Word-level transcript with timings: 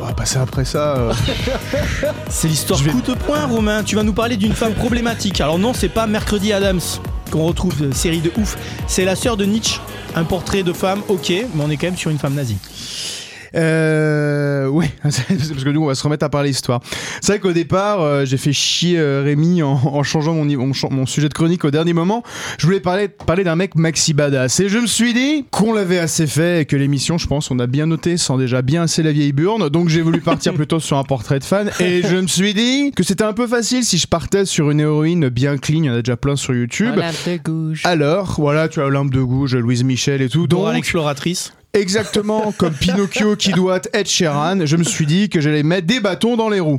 On 0.00 0.04
va 0.06 0.12
passer 0.12 0.38
après 0.38 0.64
ça. 0.64 0.96
euh. 0.96 1.12
C'est 2.28 2.48
l'histoire 2.48 2.78
Je 2.78 2.84
vais- 2.84 2.90
coup 2.92 3.00
de 3.02 3.14
poing, 3.14 3.46
Romain. 3.46 3.82
Tu 3.82 3.96
vas 3.96 4.02
nous 4.02 4.12
parler 4.12 4.36
d'une 4.36 4.52
femme 4.54 4.74
problématique. 4.74 5.40
Alors 5.40 5.58
non, 5.58 5.72
c'est 5.74 5.88
pas 5.88 6.06
Mercredi 6.06 6.52
Adams 6.52 6.80
qu'on 7.30 7.44
retrouve, 7.46 7.74
euh, 7.82 7.92
série 7.92 8.20
de 8.20 8.30
ouf. 8.38 8.56
C'est 8.86 9.04
la 9.04 9.16
sœur 9.16 9.36
de 9.36 9.44
Nietzsche. 9.44 9.80
Un 10.14 10.24
portrait 10.24 10.62
de 10.62 10.72
femme, 10.72 11.02
ok, 11.08 11.28
mais 11.30 11.62
on 11.64 11.70
est 11.70 11.76
quand 11.76 11.88
même 11.88 11.96
sur 11.96 12.10
une 12.10 12.18
femme 12.18 12.34
nazie. 12.34 12.56
Euh, 13.54 14.66
ouais, 14.68 14.90
parce 15.02 15.18
que 15.18 15.68
nous 15.70 15.82
on 15.82 15.86
va 15.86 15.94
se 15.94 16.02
remettre 16.02 16.24
à 16.24 16.28
parler 16.28 16.50
histoire. 16.50 16.80
C'est 17.20 17.32
vrai 17.32 17.40
qu'au 17.40 17.52
départ, 17.52 18.00
euh, 18.00 18.24
j'ai 18.24 18.36
fait 18.36 18.52
chier 18.52 18.98
euh, 18.98 19.22
Rémi 19.24 19.62
en, 19.62 19.72
en 19.84 20.02
changeant 20.02 20.34
mon, 20.34 20.44
mon, 20.44 20.72
mon 20.90 21.06
sujet 21.06 21.28
de 21.28 21.34
chronique 21.34 21.64
au 21.64 21.70
dernier 21.70 21.92
moment. 21.92 22.22
Je 22.58 22.66
voulais 22.66 22.80
parler, 22.80 23.08
parler 23.08 23.44
d'un 23.44 23.56
mec 23.56 23.74
maxi 23.74 24.14
badass. 24.14 24.60
Et 24.60 24.68
je 24.68 24.78
me 24.78 24.86
suis 24.86 25.14
dit 25.14 25.46
qu'on 25.50 25.72
l'avait 25.72 25.98
assez 25.98 26.26
fait 26.26 26.62
et 26.62 26.64
que 26.64 26.76
l'émission, 26.76 27.18
je 27.18 27.26
pense, 27.26 27.50
on 27.50 27.58
a 27.58 27.66
bien 27.66 27.86
noté 27.86 28.16
sans 28.16 28.36
déjà 28.36 28.62
bien 28.62 28.82
assez 28.82 29.02
la 29.02 29.12
vieille 29.12 29.32
burne. 29.32 29.68
Donc 29.68 29.88
j'ai 29.88 30.02
voulu 30.02 30.20
partir 30.20 30.54
plutôt 30.54 30.80
sur 30.80 30.98
un 30.98 31.04
portrait 31.04 31.38
de 31.38 31.44
fan. 31.44 31.70
Et 31.80 32.02
je 32.02 32.16
me 32.16 32.26
suis 32.26 32.54
dit 32.54 32.92
que 32.92 33.02
c'était 33.02 33.24
un 33.24 33.32
peu 33.32 33.46
facile 33.46 33.84
si 33.84 33.98
je 33.98 34.06
partais 34.06 34.44
sur 34.44 34.70
une 34.70 34.80
héroïne 34.80 35.28
bien 35.28 35.56
clean. 35.56 35.78
Il 35.78 35.84
y 35.86 35.90
en 35.90 35.94
a 35.94 36.02
déjà 36.02 36.16
plein 36.16 36.36
sur 36.36 36.54
YouTube. 36.54 36.94
Alors, 37.84 38.34
voilà, 38.38 38.68
tu 38.68 38.80
as 38.80 38.84
Olympe 38.84 39.12
de 39.12 39.22
Gouges, 39.22 39.56
Louise 39.56 39.84
Michel 39.84 40.22
et 40.22 40.28
tout. 40.28 40.46
Dora 40.46 40.70
Donc, 40.70 40.76
l'exploratrice. 40.76 41.52
Exactement 41.74 42.52
comme 42.56 42.72
Pinocchio 42.72 43.36
qui 43.36 43.52
doit 43.52 43.80
être 43.92 44.08
Sheeran, 44.08 44.64
je 44.64 44.76
me 44.76 44.84
suis 44.84 45.04
dit 45.04 45.28
que 45.28 45.40
j'allais 45.40 45.62
mettre 45.62 45.86
des 45.86 46.00
bâtons 46.00 46.36
dans 46.36 46.48
les 46.48 46.60
roues. 46.60 46.78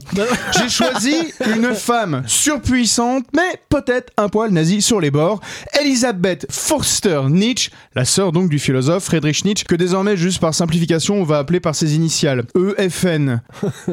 J'ai 0.57 0.67
choisi 0.67 1.13
une 1.45 1.75
femme 1.75 2.23
surpuissante, 2.25 3.25
mais 3.35 3.62
peut-être 3.70 4.12
un 4.17 4.29
poil 4.29 4.52
nazi 4.52 4.81
sur 4.81 4.99
les 4.99 5.12
bords, 5.12 5.41
Elisabeth 5.79 6.48
Forster 6.49 7.21
Nietzsche, 7.29 7.70
la 7.95 8.03
sœur 8.03 8.31
donc 8.31 8.49
du 8.49 8.57
philosophe 8.57 9.03
Friedrich 9.03 9.45
Nietzsche, 9.45 9.63
que 9.63 9.75
désormais, 9.75 10.17
juste 10.17 10.39
par 10.39 10.53
simplification, 10.55 11.21
on 11.21 11.23
va 11.23 11.37
appeler 11.37 11.59
par 11.59 11.76
ses 11.76 11.95
initiales. 11.95 12.45
EFN. 12.77 13.41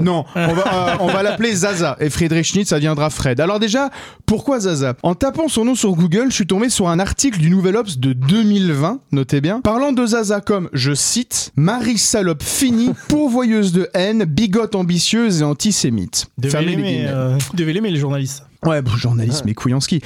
Non, 0.01 0.25
on 0.35 0.55
va, 0.55 0.93
euh, 0.93 0.97
on 1.01 1.07
va 1.09 1.23
l'appeler 1.23 1.55
Zaza. 1.55 1.97
Et 2.01 2.09
Friedrich 2.09 2.55
Nietzsche, 2.55 2.71
ça 2.71 2.79
viendra 2.79 3.11
Fred. 3.11 3.39
Alors 3.41 3.61
déjà, 3.61 3.91
pourquoi 4.25 4.61
Zaza? 4.61 4.95
En 5.03 5.15
tapant 5.15 5.49
son 5.49 5.67
nom 5.67 5.75
sur 5.75 5.93
Google, 5.93 6.27
je 6.31 6.37
suis 6.37 6.47
tombé 6.47 6.71
sur 6.71 6.89
un 6.89 6.99
article 6.99 7.39
du 7.39 7.51
Nouvel 7.51 7.77
Obs 7.77 7.99
de 7.99 8.13
2020, 8.13 9.01
notez 9.13 9.41
bien, 9.41 9.61
parlant 9.61 9.93
de 9.93 10.07
Zaza 10.07 10.41
comme, 10.41 10.69
je 10.73 10.86
cite, 10.95 11.53
Marie 11.57 11.99
salope 11.99 12.43
finie, 12.43 12.93
pourvoyeuse 13.09 13.73
de 13.73 13.89
haine, 13.95 14.25
bigote 14.25 14.75
ambitieuse 14.75 15.41
et 15.41 15.45
antisémite. 15.45 16.27
Devez 16.39 16.65
l'aimer, 16.65 17.05
euh, 17.09 17.39
devez 17.55 17.73
l'aimer, 17.73 17.91
les 17.91 18.01
journalistes. 18.01 18.46
Ouais, 18.65 18.83
bon, 18.83 18.91
journalisme 18.97 19.49
et 19.49 19.55
couilles 19.55 19.75
en 19.75 19.81
ski. 19.81 20.01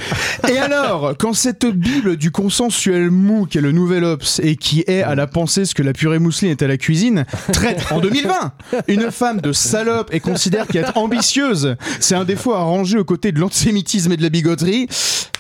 Et 0.49 0.59
alors, 0.59 1.15
quand 1.19 1.33
cette 1.33 1.67
Bible 1.67 2.17
du 2.17 2.31
consensuel 2.31 3.11
mou 3.11 3.47
qu'est 3.49 3.61
le 3.61 3.73
Nouvel 3.73 4.05
Ops 4.05 4.41
et 4.43 4.57
qui 4.57 4.85
est 4.87 5.03
à 5.03 5.15
la 5.15 5.27
pensée 5.27 5.65
ce 5.65 5.75
que 5.75 5.83
la 5.83 5.93
purée 5.93 6.19
mousseline 6.19 6.51
est 6.51 6.63
à 6.63 6.67
la 6.67 6.77
cuisine, 6.77 7.25
traite 7.53 7.87
en 7.91 8.01
2020 8.01 8.53
une 8.89 9.11
femme 9.11 9.41
de 9.41 9.53
salope 9.53 10.13
et 10.13 10.21
considère 10.21 10.67
qu'être 10.67 10.97
ambitieuse, 10.97 11.77
c'est 12.01 12.15
un 12.15 12.25
défaut 12.25 12.53
à 12.53 12.63
ranger 12.63 12.99
aux 12.99 13.05
côtés 13.05 13.33
de 13.33 13.41
l'antisémitisme 13.41 14.13
et 14.13 14.17
de 14.17 14.23
la 14.23 14.31
bigoterie, 14.31 14.89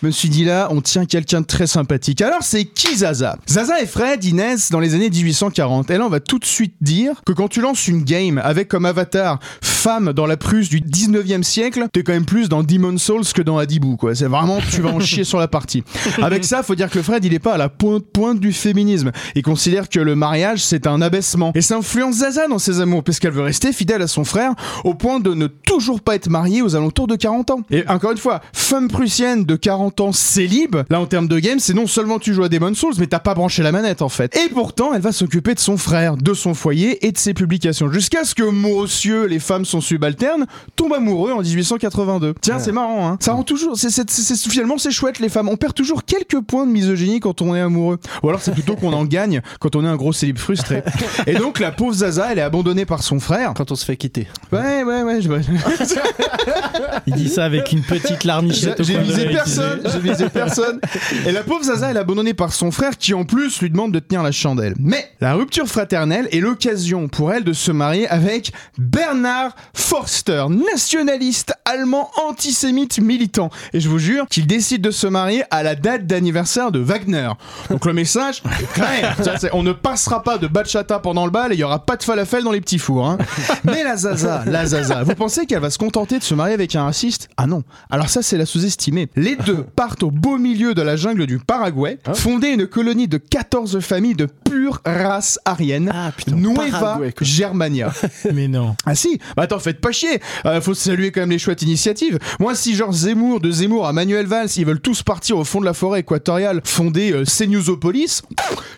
je 0.00 0.06
me 0.06 0.10
suis 0.10 0.30
dit 0.30 0.46
là, 0.46 0.68
on 0.70 0.80
tient 0.80 1.04
quelqu'un 1.04 1.42
de 1.42 1.46
très 1.46 1.66
sympathique. 1.66 2.22
Alors, 2.22 2.42
c'est 2.42 2.64
qui 2.64 2.96
Zaza? 2.96 3.36
Zaza 3.46 3.82
et 3.82 3.86
Fred, 3.86 4.24
Inès, 4.24 4.70
dans 4.70 4.80
les 4.80 4.94
années 4.94 5.10
1840. 5.10 5.90
Et 5.90 5.98
là, 5.98 6.06
on 6.06 6.08
va 6.08 6.20
tout 6.20 6.38
de 6.38 6.46
suite 6.46 6.74
dire 6.80 7.20
que 7.26 7.32
quand 7.32 7.48
tu 7.48 7.60
lances 7.60 7.86
une 7.86 8.02
game 8.02 8.40
avec 8.42 8.68
comme 8.68 8.86
avatar 8.86 9.40
femme 9.60 10.12
dans 10.12 10.26
la 10.26 10.36
Prusse 10.36 10.70
du 10.70 10.80
19e 10.80 11.42
siècle, 11.42 11.86
t'es 11.92 12.02
quand 12.02 12.12
même 12.12 12.24
plus 12.24 12.48
dans 12.48 12.62
Demon's 12.62 12.99
Souls 13.00 13.24
que 13.34 13.42
dans 13.42 13.58
Adibou, 13.58 13.96
quoi. 13.96 14.14
C'est 14.14 14.26
vraiment, 14.26 14.58
tu 14.70 14.80
vas 14.80 14.90
en 14.90 15.00
chier 15.10 15.24
sur 15.24 15.38
la 15.38 15.48
partie. 15.48 15.82
Avec 16.22 16.44
ça, 16.44 16.62
faut 16.62 16.74
dire 16.74 16.90
que 16.90 17.02
Fred, 17.02 17.24
il 17.24 17.34
est 17.34 17.38
pas 17.38 17.54
à 17.54 17.58
la 17.58 17.68
pointe, 17.68 18.04
pointe 18.12 18.38
du 18.38 18.52
féminisme. 18.52 19.10
Il 19.34 19.42
considère 19.42 19.88
que 19.88 19.98
le 19.98 20.14
mariage, 20.14 20.62
c'est 20.62 20.86
un 20.86 21.00
abaissement. 21.02 21.52
Et 21.54 21.62
ça 21.62 21.76
influence 21.76 22.16
Zaza 22.16 22.46
dans 22.48 22.58
ses 22.58 22.80
amours, 22.80 23.02
parce 23.02 23.18
qu'elle 23.18 23.32
veut 23.32 23.42
rester 23.42 23.72
fidèle 23.72 24.02
à 24.02 24.06
son 24.06 24.24
frère, 24.24 24.54
au 24.84 24.94
point 24.94 25.20
de 25.20 25.34
ne 25.34 25.46
toujours 25.46 26.00
pas 26.00 26.14
être 26.14 26.28
mariée 26.28 26.62
aux 26.62 26.76
alentours 26.76 27.06
de 27.06 27.16
40 27.16 27.50
ans. 27.50 27.60
Et 27.70 27.88
encore 27.88 28.12
une 28.12 28.18
fois, 28.18 28.40
femme 28.52 28.88
prussienne 28.88 29.44
de 29.44 29.56
40 29.56 30.00
ans 30.00 30.12
célib, 30.12 30.76
là 30.90 31.00
en 31.00 31.06
termes 31.06 31.28
de 31.28 31.38
game, 31.38 31.58
c'est 31.58 31.74
non 31.74 31.86
seulement 31.86 32.18
tu 32.18 32.34
joues 32.34 32.44
à 32.44 32.48
Demon's 32.48 32.78
Souls, 32.78 32.94
mais 32.98 33.06
t'as 33.06 33.18
pas 33.18 33.34
branché 33.34 33.62
la 33.62 33.72
manette 33.72 34.02
en 34.02 34.08
fait. 34.08 34.36
Et 34.36 34.48
pourtant, 34.48 34.92
elle 34.94 35.00
va 35.00 35.12
s'occuper 35.12 35.54
de 35.54 35.60
son 35.60 35.76
frère, 35.76 36.16
de 36.16 36.34
son 36.34 36.54
foyer 36.54 37.06
et 37.06 37.12
de 37.12 37.18
ses 37.18 37.34
publications, 37.34 37.90
jusqu'à 37.90 38.24
ce 38.24 38.34
que 38.34 38.42
Monsieur, 38.42 39.26
les 39.26 39.38
femmes 39.38 39.64
sont 39.64 39.80
subalternes, 39.80 40.46
tombe 40.76 40.92
amoureux 40.92 41.32
en 41.32 41.40
1882. 41.40 42.34
Tiens, 42.40 42.58
c'est 42.58 42.72
marrant, 42.72 42.89
hein. 43.12 43.16
Ça 43.20 43.32
rend 43.32 43.42
toujours, 43.42 43.76
c'est, 43.76 43.90
c'est, 43.90 44.08
c'est- 44.10 44.34
c'est- 44.34 44.50
finalement 44.50 44.78
c'est 44.78 44.90
chouette 44.90 45.18
les 45.18 45.28
femmes. 45.28 45.48
On 45.48 45.56
perd 45.56 45.74
toujours 45.74 46.04
quelques 46.04 46.40
points 46.40 46.66
de 46.66 46.72
misogynie 46.72 47.20
quand 47.20 47.42
on 47.42 47.54
est 47.54 47.60
amoureux. 47.60 47.98
Ou 48.22 48.28
alors 48.28 48.40
c'est 48.42 48.52
plutôt 48.52 48.76
qu'on 48.76 48.92
en 48.92 49.04
gagne 49.04 49.40
quand 49.60 49.76
on 49.76 49.84
est 49.84 49.88
un 49.88 49.96
gros 49.96 50.12
célib 50.12 50.38
frustré. 50.38 50.82
Et 51.26 51.34
donc 51.34 51.60
la 51.60 51.70
pauvre 51.72 51.92
Zaza, 51.94 52.28
elle 52.32 52.38
est 52.38 52.42
abandonnée 52.42 52.84
par 52.86 53.02
son 53.02 53.20
frère. 53.20 53.52
Quand 53.56 53.70
on 53.70 53.74
se 53.76 53.84
fait 53.84 53.96
quitter. 53.96 54.26
Ouais, 54.52 54.82
ouais, 54.84 55.02
ouais. 55.02 55.20
je- 55.22 55.30
Il 57.06 57.14
dit 57.14 57.28
ça 57.28 57.44
avec 57.44 57.72
une 57.72 57.82
petite 57.82 58.24
larmichette 58.24 58.82
J'ai 58.82 58.94
j'ai 58.94 58.98
visé 59.00 59.26
personne, 59.26 59.80
j'ai 59.84 59.98
visé 60.00 60.28
personne. 60.28 60.80
Et 61.26 61.32
la 61.32 61.42
pauvre 61.42 61.62
Zaza, 61.64 61.90
elle 61.90 61.96
est 61.96 62.00
abandonnée 62.00 62.34
par 62.34 62.52
son 62.52 62.70
frère 62.70 62.96
qui 62.98 63.14
en 63.14 63.24
plus 63.24 63.60
lui 63.60 63.70
demande 63.70 63.92
de 63.92 63.98
tenir 63.98 64.22
la 64.22 64.32
chandelle. 64.32 64.74
Mais 64.78 65.10
la 65.20 65.34
rupture 65.34 65.66
fraternelle 65.66 66.28
est 66.32 66.40
l'occasion 66.40 67.08
pour 67.08 67.32
elle 67.32 67.44
de 67.44 67.52
se 67.52 67.70
marier 67.72 68.08
avec 68.08 68.52
Bernard 68.78 69.54
Forster, 69.74 70.44
nationaliste 70.48 71.52
allemand 71.64 72.10
antisémite 72.26 72.79
militant. 73.00 73.50
Et 73.72 73.80
je 73.80 73.88
vous 73.88 73.98
jure 73.98 74.26
qu'il 74.28 74.46
décide 74.46 74.82
de 74.82 74.90
se 74.90 75.06
marier 75.06 75.42
à 75.50 75.62
la 75.62 75.74
date 75.74 76.06
d'anniversaire 76.06 76.72
de 76.72 76.78
Wagner. 76.78 77.28
Donc 77.70 77.84
le 77.86 77.92
message 77.92 78.42
est 78.60 78.72
clair. 78.72 79.16
On 79.52 79.62
ne 79.62 79.72
passera 79.72 80.22
pas 80.22 80.38
de 80.38 80.46
bachata 80.46 80.98
pendant 80.98 81.24
le 81.24 81.30
bal 81.30 81.52
et 81.52 81.54
il 81.56 81.60
y 81.60 81.64
aura 81.64 81.84
pas 81.84 81.96
de 81.96 82.02
falafel 82.02 82.42
dans 82.44 82.52
les 82.52 82.60
petits 82.60 82.78
fours. 82.78 83.06
hein. 83.08 83.18
Mais 83.64 83.84
la 83.84 83.96
Zaza, 83.96 84.44
la 84.46 84.66
Zaza, 84.66 85.02
vous 85.02 85.14
pensez 85.14 85.46
qu'elle 85.46 85.60
va 85.60 85.70
se 85.70 85.78
contenter 85.78 86.18
de 86.18 86.24
se 86.24 86.34
marier 86.34 86.54
avec 86.54 86.74
un 86.76 86.84
raciste? 86.84 87.28
Ah 87.36 87.46
non. 87.46 87.62
Alors 87.90 88.08
ça, 88.08 88.22
c'est 88.22 88.36
la 88.36 88.46
sous-estimée. 88.46 89.08
Les 89.16 89.36
deux 89.36 89.64
partent 89.76 90.02
au 90.02 90.10
beau 90.10 90.38
milieu 90.38 90.74
de 90.74 90.82
la 90.82 90.96
jungle 90.96 91.26
du 91.26 91.38
Paraguay, 91.38 91.98
fonder 92.14 92.48
une 92.48 92.66
colonie 92.66 93.08
de 93.08 93.18
14 93.18 93.80
familles 93.80 94.14
de 94.14 94.26
pure 94.60 94.80
race 94.84 95.38
arienne, 95.46 95.90
Ah, 95.94 96.12
putain, 96.14 96.32
Nueva 96.36 96.78
Paraguay. 96.78 97.14
Germania. 97.22 97.92
Mais 98.34 98.46
non. 98.48 98.74
Ah 98.84 98.94
si, 98.94 99.18
bah 99.36 99.44
attends, 99.44 99.58
faites 99.58 99.80
pas 99.80 99.90
chier. 99.92 100.20
Euh, 100.44 100.60
faut 100.60 100.74
saluer 100.74 101.12
quand 101.12 101.20
même 101.20 101.30
les 101.30 101.38
chouettes 101.38 101.62
initiatives. 101.62 102.18
Moi, 102.38 102.54
si 102.54 102.74
genre 102.74 102.92
Zemmour, 102.92 103.40
de 103.40 103.50
Zemmour 103.50 103.86
à 103.86 103.92
Manuel 103.92 104.26
Valls, 104.26 104.48
ils 104.56 104.66
veulent 104.66 104.80
tous 104.80 105.02
partir 105.02 105.38
au 105.38 105.44
fond 105.44 105.60
de 105.60 105.64
la 105.64 105.72
forêt 105.72 106.00
équatoriale, 106.00 106.60
fonder 106.64 107.12
euh, 107.12 107.24
CNewsopolis, 107.24 108.22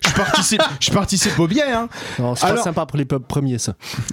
je 0.07 0.13
participe, 0.15 0.63
je 0.81 0.91
participe 0.91 1.39
au 1.39 1.49
bien. 1.49 1.65
Hein. 1.83 1.89
Non, 2.19 2.35
c'est 2.37 2.43
pas 2.43 2.53
Alors- 2.53 2.65
sympa 2.65 2.87
pour 2.87 2.97
les 2.99 3.05
peuples 3.05 3.27
premiers, 3.27 3.59
ça. 3.59 3.75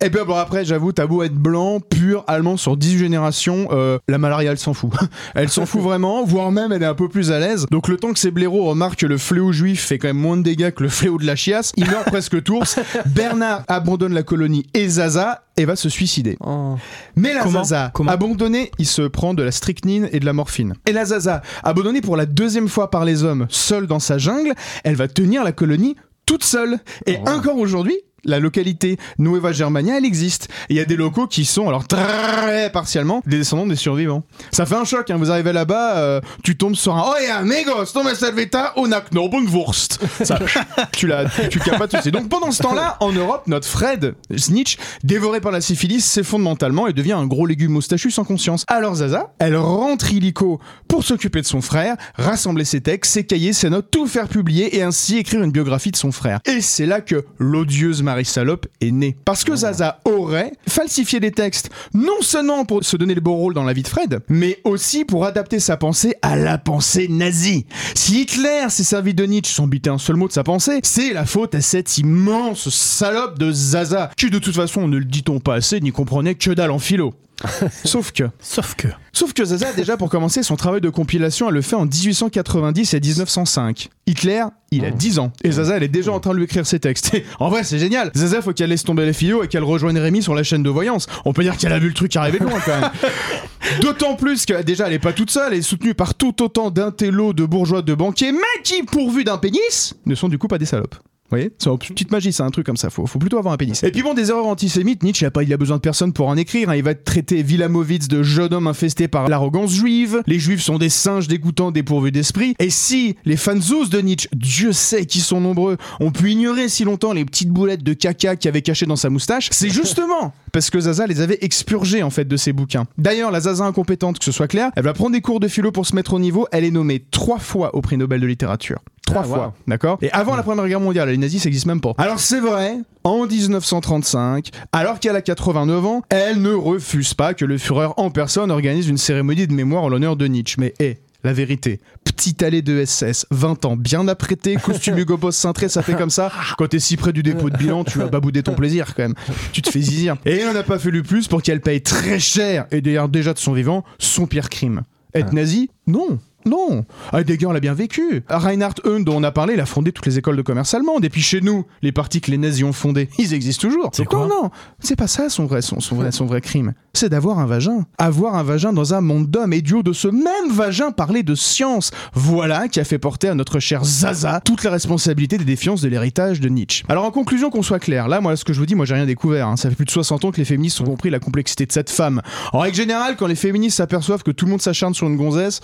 Et 0.00 0.10
puis 0.10 0.20
bon 0.26 0.36
après, 0.36 0.64
j'avoue, 0.64 0.92
t'as 0.92 1.06
beau 1.06 1.22
être 1.22 1.34
blanc, 1.34 1.80
pur, 1.80 2.24
allemand 2.26 2.56
sur 2.56 2.76
18 2.76 2.98
générations, 2.98 3.68
euh, 3.72 3.98
la 4.08 4.18
malaria 4.18 4.52
elle 4.52 4.58
s'en 4.58 4.74
fout. 4.74 4.90
Elle 5.34 5.48
s'en 5.48 5.66
fout 5.66 5.80
vraiment, 5.80 6.24
voire 6.24 6.50
même 6.52 6.72
elle 6.72 6.82
est 6.82 6.86
un 6.86 6.94
peu 6.94 7.08
plus 7.08 7.32
à 7.32 7.38
l'aise. 7.38 7.66
Donc 7.70 7.88
le 7.88 7.96
temps 7.96 8.12
que 8.12 8.18
ces 8.18 8.30
blaireaux 8.30 8.64
remarquent 8.64 9.00
que 9.00 9.06
le 9.06 9.18
fléau 9.18 9.52
juif 9.52 9.86
fait 9.86 9.98
quand 9.98 10.08
même 10.08 10.11
moins 10.12 10.36
de 10.36 10.42
dégâts 10.42 10.70
que 10.70 10.82
le 10.82 10.88
fléau 10.88 11.18
de 11.18 11.26
la 11.26 11.36
chiasse, 11.36 11.72
ils 11.76 11.88
meurent 11.88 12.04
presque 12.04 12.42
tous. 12.42 12.78
Bernard 13.06 13.64
abandonne 13.68 14.14
la 14.14 14.22
colonie 14.22 14.66
et 14.74 14.88
Zaza 14.88 15.44
et 15.56 15.64
va 15.64 15.76
se 15.76 15.88
suicider. 15.88 16.36
Oh. 16.40 16.76
Mais 17.16 17.34
la 17.34 17.42
Comment 17.42 17.64
Zaza, 17.64 17.90
Comment 17.94 18.10
abandonnée, 18.10 18.70
il 18.78 18.86
se 18.86 19.02
prend 19.02 19.34
de 19.34 19.42
la 19.42 19.52
strychnine 19.52 20.08
et 20.12 20.20
de 20.20 20.26
la 20.26 20.32
morphine. 20.32 20.74
Et 20.86 20.92
la 20.92 21.04
Zaza, 21.04 21.42
abandonnée 21.62 22.00
pour 22.00 22.16
la 22.16 22.26
deuxième 22.26 22.68
fois 22.68 22.90
par 22.90 23.04
les 23.04 23.24
hommes, 23.24 23.46
seule 23.48 23.86
dans 23.86 24.00
sa 24.00 24.18
jungle, 24.18 24.54
elle 24.84 24.96
va 24.96 25.08
tenir 25.08 25.44
la 25.44 25.52
colonie 25.52 25.96
toute 26.26 26.44
seule. 26.44 26.78
Et 27.06 27.18
encore 27.26 27.58
aujourd'hui, 27.58 27.96
la 28.24 28.38
localité 28.38 28.98
Nueva 29.18 29.52
Germania, 29.52 29.98
elle 29.98 30.04
existe. 30.04 30.48
Et 30.68 30.74
il 30.74 30.76
y 30.76 30.80
a 30.80 30.84
des 30.84 30.96
locaux 30.96 31.26
qui 31.26 31.44
sont, 31.44 31.68
alors 31.68 31.86
très 31.86 32.70
partiellement, 32.72 33.22
des 33.26 33.38
descendants 33.38 33.66
des 33.66 33.76
survivants. 33.76 34.22
Ça 34.50 34.66
fait 34.66 34.74
un 34.74 34.84
choc, 34.84 35.10
hein. 35.10 35.16
vous 35.16 35.30
arrivez 35.30 35.52
là-bas, 35.52 35.96
euh, 35.96 36.20
tu 36.42 36.56
tombes 36.56 36.74
sur 36.74 36.94
un 36.94 37.04
«Oh, 37.06 37.32
amigos, 37.34 37.92
toma 37.92 38.14
salveta 38.14 38.72
una 38.76 39.00
Knoblauchwurst!» 39.00 40.00
Ça, 40.24 40.38
tu 40.92 41.06
l'as, 41.06 41.24
tu 41.50 41.58
le 41.58 41.64
captes 41.64 41.78
pas 41.78 41.88
tout 41.88 41.96
de 41.96 42.02
suite. 42.02 42.14
Donc 42.14 42.28
pendant 42.28 42.50
ce 42.50 42.62
temps-là, 42.62 42.96
en 43.00 43.12
Europe, 43.12 43.44
notre 43.46 43.66
Fred 43.66 44.14
Snitch, 44.36 44.76
dévoré 45.02 45.40
par 45.40 45.52
la 45.52 45.60
syphilis, 45.60 46.04
s'effondre 46.04 46.44
mentalement 46.44 46.86
et 46.86 46.92
devient 46.92 47.12
un 47.12 47.26
gros 47.26 47.46
légume 47.46 47.72
moustachu 47.72 48.10
sans 48.10 48.24
conscience. 48.24 48.64
Alors 48.68 48.96
Zaza, 48.96 49.32
elle 49.38 49.56
rentre 49.56 50.12
illico 50.12 50.60
pour 50.88 51.04
s'occuper 51.04 51.40
de 51.40 51.46
son 51.46 51.60
frère, 51.60 51.96
rassembler 52.16 52.64
ses 52.64 52.80
textes, 52.80 53.12
ses 53.12 53.24
cahiers, 53.24 53.52
ses 53.52 53.70
notes, 53.70 53.90
tout 53.90 54.06
faire 54.06 54.28
publier 54.28 54.76
et 54.76 54.82
ainsi 54.82 55.18
écrire 55.18 55.42
une 55.42 55.52
biographie 55.52 55.90
de 55.90 55.96
son 55.96 56.12
frère. 56.12 56.40
Et 56.44 56.60
c'est 56.60 56.86
là 56.86 57.00
que 57.00 57.24
l'odieuse 57.38 58.02
Marie 58.12 58.26
Salope 58.26 58.66
est 58.82 58.90
née. 58.90 59.16
Parce 59.24 59.42
que 59.42 59.56
Zaza 59.56 59.98
aurait 60.04 60.52
falsifié 60.68 61.18
des 61.18 61.30
textes, 61.30 61.70
non 61.94 62.20
seulement 62.20 62.66
pour 62.66 62.84
se 62.84 62.98
donner 62.98 63.14
le 63.14 63.22
beau 63.22 63.32
rôle 63.32 63.54
dans 63.54 63.64
la 63.64 63.72
vie 63.72 63.82
de 63.82 63.88
Fred, 63.88 64.20
mais 64.28 64.58
aussi 64.64 65.06
pour 65.06 65.24
adapter 65.24 65.60
sa 65.60 65.78
pensée 65.78 66.14
à 66.20 66.36
la 66.36 66.58
pensée 66.58 67.08
nazie. 67.08 67.64
Si 67.94 68.20
Hitler 68.20 68.66
s'est 68.68 68.84
servi 68.84 69.14
de 69.14 69.24
Nietzsche 69.24 69.54
sans 69.54 69.66
biter 69.66 69.88
un 69.88 69.96
seul 69.96 70.16
mot 70.16 70.28
de 70.28 70.32
sa 70.34 70.44
pensée, 70.44 70.80
c'est 70.82 71.14
la 71.14 71.24
faute 71.24 71.54
à 71.54 71.62
cette 71.62 71.96
immense 71.96 72.68
salope 72.68 73.38
de 73.38 73.50
Zaza, 73.50 74.10
qui 74.14 74.28
de 74.28 74.38
toute 74.38 74.56
façon 74.56 74.88
ne 74.88 74.98
le 74.98 75.06
dit-on 75.06 75.40
pas 75.40 75.54
assez, 75.54 75.80
n'y 75.80 75.90
comprenait 75.90 76.34
que 76.34 76.50
dalle 76.50 76.70
en 76.70 76.78
philo. 76.78 77.14
Sauf 77.84 78.12
que, 78.12 78.24
Sauf 78.40 78.74
que. 78.74 78.88
sauf 79.12 79.32
que 79.32 79.44
Zaza, 79.44 79.72
déjà 79.72 79.96
pour 79.96 80.08
commencer, 80.10 80.42
son 80.42 80.56
travail 80.56 80.80
de 80.80 80.90
compilation, 80.90 81.48
elle 81.48 81.54
le 81.54 81.62
fait 81.62 81.76
en 81.76 81.86
1890 81.86 82.94
et 82.94 83.00
1905. 83.00 83.88
Hitler, 84.06 84.44
il 84.70 84.84
a 84.84 84.90
10 84.90 85.18
ans. 85.18 85.32
Et 85.42 85.52
Zaza, 85.52 85.76
elle 85.76 85.82
est 85.82 85.88
déjà 85.88 86.12
en 86.12 86.20
train 86.20 86.32
de 86.32 86.36
lui 86.36 86.44
écrire 86.44 86.66
ses 86.66 86.78
textes. 86.78 87.14
Et 87.14 87.24
en 87.40 87.48
vrai, 87.48 87.64
c'est 87.64 87.78
génial. 87.78 88.10
Zaza, 88.16 88.42
faut 88.42 88.52
qu'elle 88.52 88.70
laisse 88.70 88.84
tomber 88.84 89.04
les 89.04 89.12
filles 89.12 89.34
et 89.42 89.48
qu'elle 89.48 89.64
rejoigne 89.64 89.98
Rémi 89.98 90.22
sur 90.22 90.34
la 90.34 90.42
chaîne 90.42 90.62
de 90.62 90.70
voyance. 90.70 91.06
On 91.24 91.32
peut 91.32 91.42
dire 91.42 91.56
qu'elle 91.56 91.72
a 91.72 91.78
vu 91.78 91.88
le 91.88 91.94
truc 91.94 92.14
arriver 92.16 92.38
de 92.38 92.44
loin 92.44 92.60
quand 92.64 92.80
même. 92.80 92.90
D'autant 93.80 94.14
plus 94.16 94.44
que 94.46 94.62
déjà, 94.62 94.86
elle 94.86 94.94
est 94.94 94.98
pas 94.98 95.12
toute 95.12 95.30
seule, 95.30 95.52
elle 95.52 95.58
est 95.58 95.62
soutenue 95.62 95.94
par 95.94 96.14
tout 96.14 96.42
autant 96.42 96.70
d'intellos, 96.70 97.32
de 97.32 97.44
bourgeois, 97.44 97.82
de 97.82 97.94
banquiers, 97.94 98.32
mais 98.32 98.62
qui, 98.64 98.82
pourvus 98.82 99.24
d'un 99.24 99.38
pénis, 99.38 99.94
ne 100.06 100.14
sont 100.14 100.28
du 100.28 100.38
coup 100.38 100.48
pas 100.48 100.58
des 100.58 100.66
salopes. 100.66 100.96
Voyez 101.32 101.50
C'est 101.58 101.70
une 101.70 101.78
petite 101.78 102.10
magie, 102.10 102.32
c'est 102.32 102.42
un 102.42 102.50
truc 102.50 102.66
comme 102.66 102.76
ça. 102.76 102.90
Faut, 102.90 103.06
faut 103.06 103.18
plutôt 103.18 103.38
avoir 103.38 103.54
un 103.54 103.56
pénis. 103.56 103.82
Et 103.82 103.90
puis 103.90 104.02
bon, 104.02 104.12
des 104.14 104.28
erreurs 104.30 104.46
antisémites, 104.46 105.02
Nietzsche, 105.02 105.24
il 105.24 105.26
a, 105.26 105.30
pas, 105.30 105.42
il 105.42 105.52
a 105.52 105.56
besoin 105.56 105.76
de 105.76 105.80
personne 105.80 106.12
pour 106.12 106.28
en 106.28 106.36
écrire. 106.36 106.68
hein. 106.70 106.76
Il 106.76 106.82
va 106.82 106.94
traiter 106.94 107.42
Vilamovitz 107.42 108.06
de 108.08 108.22
jeune 108.22 108.52
homme 108.52 108.66
infesté 108.66 109.08
par 109.08 109.28
l'arrogance 109.28 109.72
juive. 109.72 110.22
Les 110.26 110.38
juifs 110.38 110.60
sont 110.62 110.76
des 110.78 110.90
singes 110.90 111.28
dégoûtants 111.28 111.70
dépourvus 111.70 112.12
d'esprit. 112.12 112.54
Et 112.58 112.68
si 112.70 113.16
les 113.24 113.36
fanzous 113.38 113.86
de 113.88 113.98
Nietzsche, 114.00 114.28
Dieu 114.34 114.72
sait 114.72 115.06
qu'ils 115.06 115.22
sont 115.22 115.40
nombreux, 115.40 115.78
ont 116.00 116.10
pu 116.10 116.32
ignorer 116.32 116.68
si 116.68 116.84
longtemps 116.84 117.12
les 117.14 117.24
petites 117.24 117.48
boulettes 117.50 117.82
de 117.82 117.94
caca 117.94 118.36
qu'il 118.36 118.48
avait 118.50 118.60
cachées 118.62 118.86
dans 118.86 118.96
sa 118.96 119.08
moustache, 119.08 119.48
c'est 119.52 119.68
justement 119.70 120.34
parce 120.52 120.68
que 120.68 120.78
Zaza 120.80 121.06
les 121.06 121.20
avait 121.22 121.38
expurgés 121.40 122.02
en 122.02 122.10
fait 122.10 122.26
de 122.28 122.36
ses 122.36 122.52
bouquins. 122.52 122.84
D'ailleurs, 122.98 123.30
la 123.30 123.40
Zaza 123.40 123.64
incompétente, 123.64 124.18
que 124.18 124.24
ce 124.26 124.32
soit 124.32 124.48
clair, 124.48 124.70
elle 124.76 124.84
va 124.84 124.92
prendre 124.92 125.12
des 125.12 125.22
cours 125.22 125.40
de 125.40 125.48
philo 125.48 125.72
pour 125.72 125.86
se 125.86 125.94
mettre 125.94 126.12
au 126.12 126.18
niveau. 126.18 126.46
Elle 126.52 126.64
est 126.64 126.70
nommée 126.70 127.02
trois 127.10 127.38
fois 127.38 127.74
au 127.74 127.80
prix 127.80 127.96
Nobel 127.96 128.20
de 128.20 128.26
littérature. 128.26 128.78
Trois 129.06 129.22
Ah, 129.22 129.24
fois, 129.24 129.46
wow. 129.46 129.52
d'accord? 129.66 129.98
Et 130.02 130.10
avant 130.12 130.36
la 130.36 130.42
Première 130.42 130.68
Guerre 130.68 130.78
mondiale, 130.80 131.08
les 131.08 131.16
nazis, 131.22 131.42
ça 131.42 131.48
existe 131.48 131.66
même 131.66 131.80
pas. 131.80 131.94
Alors 131.98 132.20
c'est 132.20 132.40
vrai, 132.40 132.76
en 133.04 133.26
1935, 133.26 134.50
alors 134.72 135.00
qu'elle 135.00 135.16
a 135.16 135.22
89 135.22 135.86
ans, 135.86 136.02
elle 136.08 136.42
ne 136.42 136.52
refuse 136.52 137.14
pas 137.14 137.34
que 137.34 137.44
le 137.44 137.58
Führer 137.58 137.88
en 137.96 138.10
personne 138.10 138.50
organise 138.50 138.88
une 138.88 138.98
cérémonie 138.98 139.46
de 139.46 139.54
mémoire 139.54 139.82
en 139.84 139.88
l'honneur 139.88 140.16
de 140.16 140.26
Nietzsche. 140.26 140.56
Mais 140.58 140.74
hé, 140.78 140.98
la 141.24 141.32
vérité, 141.32 141.80
petite 142.04 142.42
allée 142.42 142.62
de 142.62 142.84
SS, 142.84 143.26
20 143.30 143.64
ans, 143.64 143.76
bien 143.76 144.08
apprêté, 144.08 144.56
costume 144.56 144.98
Hugo 144.98 145.16
Boss 145.16 145.36
cintré, 145.36 145.68
ça 145.68 145.82
fait 145.82 145.94
comme 145.94 146.10
ça. 146.10 146.32
Quand 146.58 146.66
t'es 146.66 146.80
si 146.80 146.96
près 146.96 147.12
du 147.12 147.22
dépôt 147.22 147.48
de 147.48 147.56
bilan, 147.56 147.84
tu 147.84 147.98
vas 147.98 148.06
babouder 148.06 148.42
ton 148.42 148.54
plaisir 148.54 148.94
quand 148.94 149.02
même. 149.02 149.14
Tu 149.52 149.62
te 149.62 149.70
fais 149.70 149.80
zizir. 149.80 150.16
Et 150.26 150.40
il 150.40 150.46
n'en 150.46 150.56
a 150.56 150.64
pas 150.64 150.78
fallu 150.78 151.02
plus 151.02 151.28
pour 151.28 151.42
qu'elle 151.42 151.60
paye 151.60 151.80
très 151.80 152.18
cher, 152.18 152.66
et 152.72 152.80
d'ailleurs 152.80 153.08
déjà 153.08 153.32
de 153.32 153.38
son 153.38 153.52
vivant, 153.52 153.84
son 153.98 154.26
pire 154.26 154.48
crime. 154.48 154.82
Être 155.14 155.32
nazi? 155.32 155.70
Non. 155.86 156.18
Non, 156.46 156.84
Heidegger 157.12 157.48
l'a 157.52 157.60
bien 157.60 157.74
vécu. 157.74 158.22
Reinhard 158.28 158.74
Heun, 158.84 159.04
dont 159.04 159.16
on 159.16 159.22
a 159.22 159.30
parlé, 159.30 159.54
il 159.54 159.60
a 159.60 159.66
fondé 159.66 159.92
toutes 159.92 160.06
les 160.06 160.18
écoles 160.18 160.36
de 160.36 160.42
commerce 160.42 160.74
allemandes. 160.74 161.04
Et 161.04 161.08
puis 161.10 161.22
chez 161.22 161.40
nous, 161.40 161.64
les 161.82 161.92
partis 161.92 162.20
que 162.20 162.30
les 162.30 162.38
nazis 162.38 162.64
ont 162.64 162.72
fondés, 162.72 163.08
ils 163.18 163.34
existent 163.34 163.68
toujours. 163.68 163.90
C'est 163.92 164.04
quoi 164.04 164.20
Non, 164.20 164.28
non, 164.44 164.50
c'est 164.80 164.96
pas 164.96 165.06
ça 165.06 165.28
son 165.28 165.46
vrai, 165.46 165.62
son, 165.62 165.80
son 165.80 165.96
vrai, 165.96 166.12
son 166.12 166.26
vrai 166.26 166.40
crime. 166.40 166.72
C'est 166.94 167.08
d'avoir 167.08 167.38
un 167.38 167.46
vagin. 167.46 167.86
Avoir 167.98 168.34
un 168.34 168.42
vagin 168.42 168.72
dans 168.72 168.92
un 168.94 169.00
monde 169.00 169.28
d'hommes 169.30 169.52
et 169.52 169.62
du 169.62 169.74
haut 169.74 169.82
de 169.82 169.92
ce 169.92 170.08
même 170.08 170.50
vagin 170.50 170.90
parler 170.90 171.22
de 171.22 171.34
science. 171.34 171.90
Voilà 172.14 172.68
qui 172.68 172.80
a 172.80 172.84
fait 172.84 172.98
porter 172.98 173.28
à 173.28 173.34
notre 173.34 173.60
cher 173.60 173.84
Zaza 173.84 174.40
toute 174.44 174.62
la 174.64 174.70
responsabilité 174.70 175.38
des 175.38 175.44
défiances 175.44 175.80
de 175.80 175.88
l'héritage 175.88 176.40
de 176.40 176.48
Nietzsche. 176.48 176.84
Alors 176.88 177.04
en 177.04 177.10
conclusion, 177.10 177.50
qu'on 177.50 177.62
soit 177.62 177.78
clair, 177.78 178.08
là, 178.08 178.20
moi, 178.20 178.36
ce 178.36 178.44
que 178.44 178.52
je 178.52 178.58
vous 178.58 178.66
dis, 178.66 178.74
moi, 178.74 178.84
j'ai 178.84 178.94
rien 178.94 179.06
découvert. 179.06 179.48
hein. 179.48 179.56
Ça 179.56 179.68
fait 179.70 179.76
plus 179.76 179.84
de 179.84 179.90
60 179.90 180.24
ans 180.24 180.30
que 180.32 180.36
les 180.38 180.44
féministes 180.44 180.80
ont 180.80 180.84
compris 180.84 181.10
la 181.10 181.18
complexité 181.18 181.64
de 181.66 181.72
cette 181.72 181.90
femme. 181.90 182.20
En 182.52 182.58
règle 182.60 182.76
générale, 182.76 183.16
quand 183.16 183.26
les 183.26 183.34
féministes 183.36 183.78
s'aperçoivent 183.78 184.22
que 184.22 184.30
tout 184.30 184.44
le 184.44 184.50
monde 184.50 184.60
s'acharne 184.62 184.94
sur 184.94 185.06
une 185.06 185.16
gonzesse, 185.16 185.60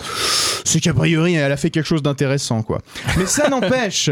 c'est 0.68 0.80
qu'a 0.80 0.92
priori, 0.92 1.34
elle 1.34 1.50
a 1.50 1.56
fait 1.56 1.70
quelque 1.70 1.86
chose 1.86 2.02
d'intéressant, 2.02 2.62
quoi. 2.62 2.80
Mais 3.16 3.26
ça 3.26 3.48
n'empêche 3.50 4.10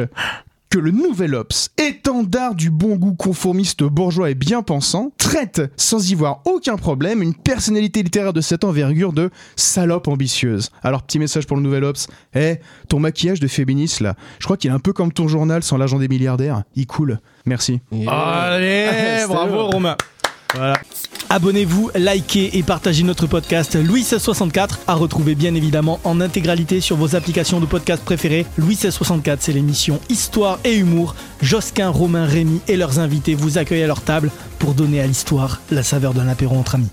que 0.70 0.79
le 0.79 0.91
Nouvel 0.91 1.35
Ops, 1.35 1.70
étendard 1.79 2.55
du 2.55 2.70
bon 2.70 2.97
goût 2.97 3.14
conformiste 3.14 3.85
bourgeois 3.85 4.31
et 4.31 4.35
bien 4.35 4.62
pensant, 4.62 5.12
traite, 5.19 5.62
sans 5.76 6.11
y 6.11 6.14
voir 6.14 6.41
aucun 6.44 6.76
problème, 6.76 7.23
une 7.23 7.35
personnalité 7.35 8.03
littéraire 8.03 8.32
de 8.32 8.41
cette 8.41 8.64
envergure 8.64 9.12
de 9.12 9.31
salope 9.55 10.08
ambitieuse. 10.08 10.70
Alors, 10.82 11.03
petit 11.03 11.19
message 11.19 11.47
pour 11.47 11.56
le 11.56 11.62
Nouvel 11.62 11.85
Ops. 11.85 12.08
Eh, 12.35 12.56
ton 12.88 12.99
maquillage 12.99 13.38
de 13.38 13.49
féministe, 13.49 14.00
là, 14.00 14.14
je 14.38 14.44
crois 14.44 14.56
qu'il 14.56 14.70
est 14.70 14.75
un 14.75 14.81
peu 14.81 14.93
comme 14.93 15.12
ton 15.12 15.29
journal 15.29 15.62
sans 15.62 15.76
l'argent 15.76 15.99
des 15.99 16.09
milliardaires. 16.09 16.62
Il 16.75 16.87
coule. 16.87 17.20
Merci. 17.44 17.81
Allez, 18.09 18.88
C'était 18.91 19.26
bravo. 19.29 19.67
Romain. 19.67 19.97
Voilà. 20.55 20.81
Abonnez-vous, 21.28 21.90
likez 21.96 22.56
et 22.56 22.62
partagez 22.62 23.02
notre 23.02 23.26
podcast 23.26 23.75
Louis 23.75 24.00
1664 24.00 24.81
à 24.87 24.94
retrouver 24.94 25.34
bien 25.34 25.56
évidemment 25.56 25.99
en 26.05 26.20
intégralité 26.20 26.81
sur 26.81 26.96
vos 26.96 27.17
applications 27.17 27.58
de 27.58 27.67
podcast 27.67 28.05
préférées. 28.05 28.46
Louis 28.56 28.75
1664, 28.75 29.43
c'est 29.43 29.52
l'émission 29.52 30.00
Histoire 30.08 30.61
et 30.64 30.76
Humour. 30.76 31.17
Josquin, 31.43 31.88
Romain, 31.88 32.26
Rémi 32.26 32.61
et 32.69 32.76
leurs 32.76 33.00
invités 33.00 33.34
vous 33.34 33.58
accueillent 33.58 33.82
à 33.82 33.88
leur 33.88 34.02
table 34.02 34.31
pour 34.61 34.75
donner 34.75 35.00
à 35.00 35.06
l'histoire 35.06 35.61
la 35.73 35.82
saveur 35.82 36.14
d'un 36.14 36.28
apéro 36.28 36.56
entre 36.56 36.76
amis. 36.76 36.90